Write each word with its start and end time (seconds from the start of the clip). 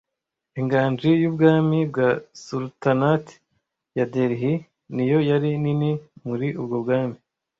Inganji 0.59 1.09
y'ubwami 1.21 1.77
bwa 1.89 2.09
Sultanate 2.43 3.31
ya 3.97 4.05
Delhi 4.13 4.53
niyo 4.95 5.19
yari 5.29 5.49
nini 5.63 5.91
muri 6.27 6.47
ubwo 6.61 6.75
bwami 6.83 7.17